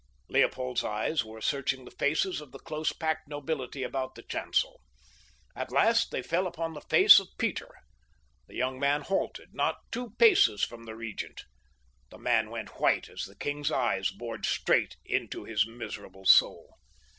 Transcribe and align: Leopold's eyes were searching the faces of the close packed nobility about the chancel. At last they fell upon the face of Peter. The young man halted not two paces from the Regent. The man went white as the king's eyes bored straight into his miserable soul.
Leopold's 0.29 0.83
eyes 0.83 1.23
were 1.23 1.41
searching 1.41 1.85
the 1.85 1.91
faces 1.91 2.41
of 2.41 2.51
the 2.51 2.57
close 2.57 2.91
packed 2.91 3.27
nobility 3.27 3.83
about 3.83 4.15
the 4.15 4.23
chancel. 4.23 4.81
At 5.55 5.71
last 5.71 6.09
they 6.09 6.23
fell 6.23 6.47
upon 6.47 6.73
the 6.73 6.81
face 6.81 7.19
of 7.19 7.27
Peter. 7.37 7.69
The 8.47 8.55
young 8.55 8.79
man 8.79 9.01
halted 9.01 9.53
not 9.53 9.77
two 9.91 10.15
paces 10.17 10.63
from 10.63 10.85
the 10.85 10.95
Regent. 10.95 11.43
The 12.09 12.17
man 12.17 12.49
went 12.49 12.79
white 12.79 13.09
as 13.09 13.25
the 13.25 13.35
king's 13.35 13.71
eyes 13.71 14.09
bored 14.09 14.43
straight 14.47 14.97
into 15.05 15.43
his 15.43 15.67
miserable 15.67 16.25
soul. 16.25 16.79